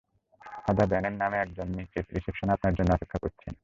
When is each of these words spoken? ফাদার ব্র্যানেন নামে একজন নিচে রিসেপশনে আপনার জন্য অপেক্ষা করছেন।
ফাদার 0.63 0.87
ব্র্যানেন 0.87 1.15
নামে 1.21 1.37
একজন 1.37 1.67
নিচে 1.77 1.99
রিসেপশনে 2.09 2.51
আপনার 2.53 2.73
জন্য 2.77 2.89
অপেক্ষা 2.93 3.19
করছেন। 3.23 3.53